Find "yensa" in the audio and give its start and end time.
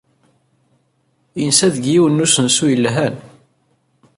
1.41-1.67